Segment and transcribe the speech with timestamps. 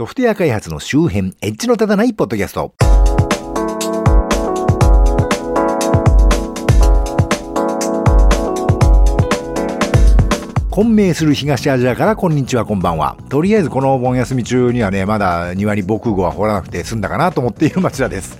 [0.00, 2.72] ソフトウェア開発の周辺、エッジの立たないポッドキャスト。
[10.70, 13.18] 混迷する東アジアからこんにちはこんばんは。
[13.28, 18.38] とりあえずこのお盆休み中にはね、まだ庭に防空壕は掘らなくて済んだかなと思っている町田です。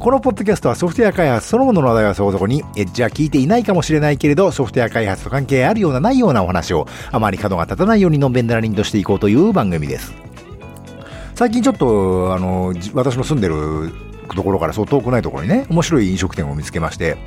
[0.00, 10.25] このポッドキャストはソフトウェア開発そのものの話題はそこそこに、エッジは聞いていないかもしれないけれど、ソフトウェア開発と関係あるようなないようなお話を、あまり角が立たないようにのんべんだらりんとしていこうという番組です。
[11.36, 13.92] 最近ちょっと、あの、私の住んでる
[14.34, 17.18] ところからそう遠くないところにね、面白い飲食店を見つけまして、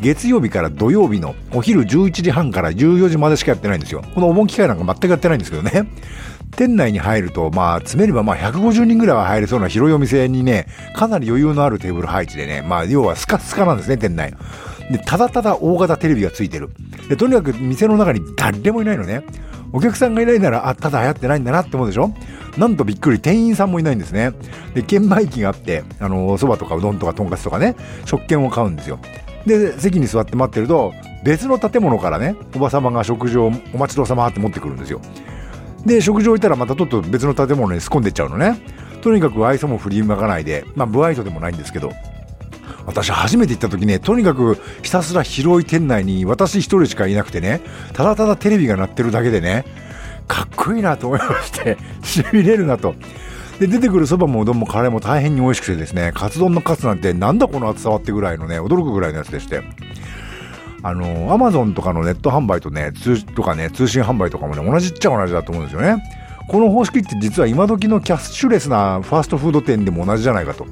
[0.00, 4.02] 月曜日から土曜日のお昼11時半から14時までしかやってないんですよ。
[4.14, 5.86] このお盆機会なんか全くやってないんですけどね。
[6.56, 14.32] 店内に入ると、まあ、詰めればまあ150人ぐらいは入れそうな広いお店にね、かなり余裕のあるテーブル配置でね、まあ、要はスカスカなんですね、店内。
[14.90, 16.70] で、ただただ大型テレビがついてる。
[17.10, 19.22] で、とにかく店の中に誰もいないのね。
[19.72, 22.12] お客さんがいないなら、あ、ただ流行ってないんだなって思うでしょ？
[22.58, 24.32] なんとびっくり、店員さんもいないんですね。
[24.74, 28.98] で、券売機があって、あの、蕎麦とかうどんとかとんかつとかね、食券を買うんですよ。
[29.44, 30.92] で席に座って待ってると
[31.24, 35.00] 別の建物からねおば様が食事をお待ちどうさまって持ってくるんですよ
[35.84, 38.60] で食事を置いたらまたちょっと別の建物に突っ込んでっちゃうのね
[39.00, 41.90] とにかく愛想も振りまかないでまあ不愛想でもないんですけど
[42.86, 47.60] 私初めて行った時ねとにかくひたすら広い店内に私一人しかいなくてね
[47.92, 49.64] ただただテレビが鳴ってるだけでね
[50.26, 52.94] かっこいいなと思いまして しびれるなと
[53.58, 59.62] で、出てくるそばもうどんもカレーも大変に美味しくてですね、カツ丼のカツなんてなんだこの厚さはってぐらいのね、驚くぐらいのやつでして。
[60.84, 66.02] あの、アマゾンとかのネット販売とね、通、とかね、通信販売とかもね、同じっちゃ同じだと思うんですよね。
[66.52, 70.66] この方式って実は今時のキャッシュレスなファーストフード店でも同じじゃないかと。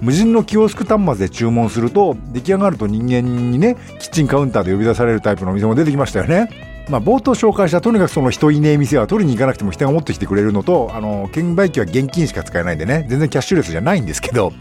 [0.00, 6.48] 無人のキオスク端末で注文すると、出来上がると人間にね、キッチンカウンターで呼び出されるタイプのお店も出てきましたよね。
[6.88, 14.52] まあ、冒頭紹介したとにかくその人いねえ店は取りに行かなくても人が持ってきてくれるのとあの券売機は現金しか使えないんでね全然キャッシュレスじゃないんですけど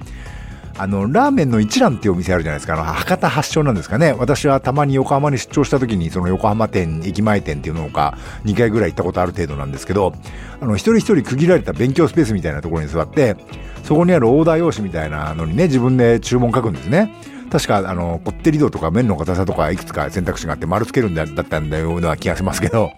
[0.78, 2.74] あのラーメンの一蘭っていうお店あるじゃないですか。
[2.74, 4.14] あの博多発祥なんですかね。
[4.14, 10.14] 私はたまに横浜に出張した時にその横浜店駅前店っていうのか2回ぐらい行ったことある程度なんですけど
[10.60, 13.38] あの一人一人区切られた勉強スペースみたいなところに座って
[13.84, 17.14] そこにあるオーダー用紙みたいなのにね自分で注文書くんですね。
[17.52, 22.92] 確か、あの、こってり度とか麺の硬さとかいくつか選択肢があって丸つけるんだったんだような気がしますけど、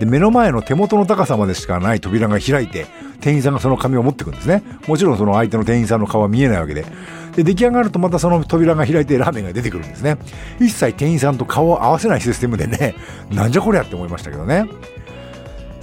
[0.00, 2.86] で、目の前の手元の高さまでしかない扉が開いて、
[3.22, 4.62] 店員さんがその紙を持ってくんですね。
[4.86, 6.84] もちろんその相手の店員さんの顔は見えないわけで。
[7.36, 10.18] で、出来上がるとまたその扉が開いてラーメンが出てくるんですね。
[10.60, 12.94] 一切店員さんと顔を合わせないシステムでね、
[13.30, 14.66] なんじゃこりゃって思いましたけどね。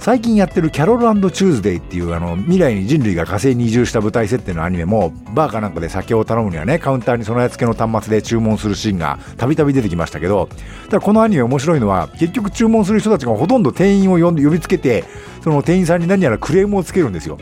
[0.00, 10.48] 最近やってるキャロルチューズデイっていうあの未来に人類が火星に移住した舞台設定のアニメもバーかなんかで酒を頼むにはねカウンターに備え付けの端末で注文するシーンがたびたび出てきましたけど
[10.86, 15.04] ただこのアニメ面白いのは結局注文する人たちがほとんど店員を呼びつけて
[15.42, 17.38] その店員さんに何やらクレームをつけるんですよ。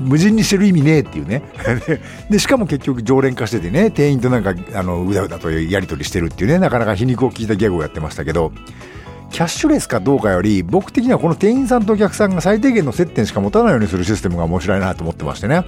[0.00, 1.42] 無人にしてる意味ねえっていうね。
[2.28, 8.52] でしかも結局常連化しててね店員となんかあのうだうだとやり取りしてるっていうねなかなか皮肉を聞いたギャグをやってましたけど。
[9.30, 15.64] キャッシュレスかどうかより僕的にはこの店員さんとお客さんが最低限の接点しか持たないようにするシステムが面白いなと思ってましてね。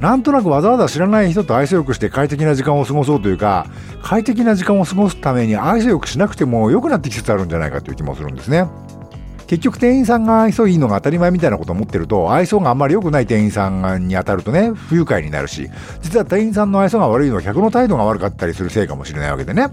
[0.00, 3.66] なんとなくわざわざ知らない人と愛想よくして快適な時間を過ごそうというか
[4.00, 8.68] 快適な時間を過ごすために愛想よくしなくても良くなってきつつあるんじゃないかという気もするんですね。
[9.48, 15.70] 結局店員さんが愛想いいのが当たり前みたいなことを思ってると愛想があんまり良くない店員さんに当たるとね不愉快になるし
[16.02, 19.68] 実は店員さんの愛想が悪いのは客の態度が悪かったりするせいかもしれないわけでね。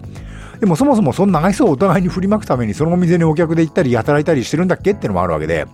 [0.59, 5.67] でもそもそもそんな愛想をお互いに振りまくためにそのお店にお客で行ったり働いたりしてるんだっけってのもあるわけで、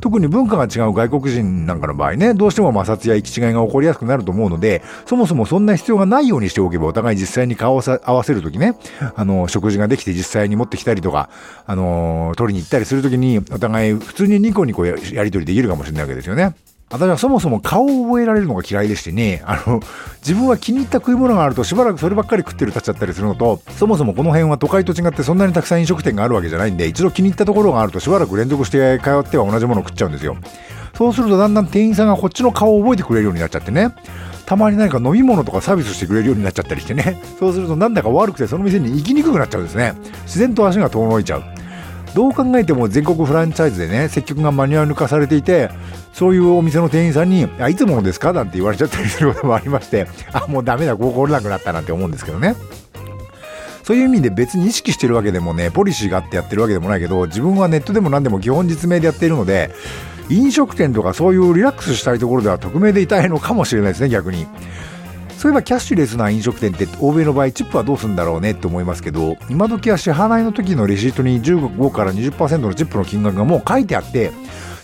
[0.00, 8.76] 特に文化が違う外国人なんかの場合ね、どうしても摩擦や行き違いが起こりやすくなると思うので、そもそもそんな必要がないようにしておけば、お互い実際に顔を合わせるときね、
[9.14, 11.28] あの、食事ができて実際に持ってきたりとか、
[11.66, 16.54] あの、取りに行ったりするときに、お互い普通にニコニコやりとりできるかもしれないわけですよね。
[16.90, 19.80] 私はそもそも顔を覚えられるのが嫌いでしてね、あの、
[20.22, 30.36] 自分は気に入った食い物があるとしばらくそればっかり食ってる立っちゃったりするのと、そもそもこの辺は都会と違ってそんなにたくさん飲食店があるわけじゃないんで、一度気に入ったところがあるとしばらく連続して通っては同じものを食っちゃうんですよ。
[30.94, 33.94] そうするとだんだん店員さんがこっちの顔を覚えてくれるようになっちゃってね。
[34.44, 37.22] たまに何か飲み物とかサービスしてくれるようになっちゃったりしてね。
[37.38, 39.94] そうするとなんだか悪くてその店に行きにくくなっちゃうんですね。
[40.24, 41.44] 自然と足が遠のいちゃう。
[42.14, 45.70] どう考えても全国フランチャイズでね、接客がマニュアル化されていて、
[46.12, 52.56] そういうお店の店員さんに、あ、いつものですかなんて言われちゃったりすることもありまして、 あ、もうダメだ、ここ来れなくなったなんて思うんですけどね。
[53.84, 59.70] そういう意味で別に意識してるわけでもね、ポリシーがあってやってるわけでもないけど、自分はネットでも何でも基本実名でやっているので、
[60.28, 64.46] 飲食店とかそういうリラックスしたいところでは匿名でいたいのかもしれないですね、逆に。
[65.40, 74.32] そういえばキャッシュレスな飲食店って欧米の場合チップはどうするんだろうねって思いますけど今時は支払いの時のレシートに15から20%のチップの金額がもう書いてあって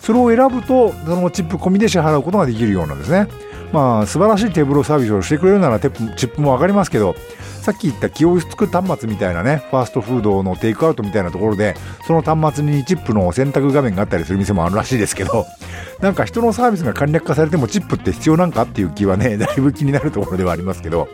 [0.01, 3.27] それを選ぶとそのチップ込みで支払うことができるようなんですね。
[3.71, 7.15] まあ素晴らしいテーブルサービスをしてくれるならチップも分かりますけど
[7.61, 15.45] さっき言った気をつく端末みたいなねファーストフードのテイクアウトみたいなところでその端末にチップの選択画面があったりする店もあるらしいですけど
[15.99, 21.09] なんか人のサービスが簡略化されてもチップって必要なんかっていう気はねだいぶ気になるところではありますけど。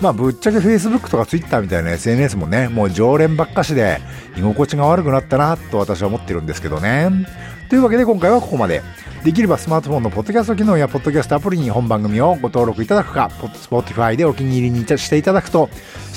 [0.00, 4.00] まあぶっちゃけ Facebook とか Twitter みたいな SNS もねもう常連ばっかしで
[4.36, 7.10] 居心地が悪くなったなと私は思ってるんですけどね
[7.68, 8.82] というわけで今回はここまで
[9.26, 15.68] できればスマートフォンのポッドキャスト機能やポッドキャストアプリに本番組をご登録いただくか、Spotify でお気に入りにしていただくと、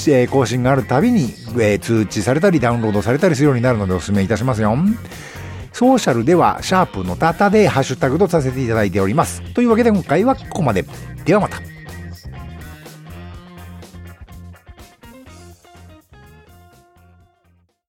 [0.08, 1.34] え更新があるたびに、
[1.82, 4.78] 通知されたりダウンロードされたりするようになるのでお勧めいたしますよ。
[5.74, 9.42] ソーシャルでは、シャープのタタでハッシュタグとさせていただいております。
[9.54, 10.86] というわけで今回はここまで。
[11.26, 11.79] ではまた。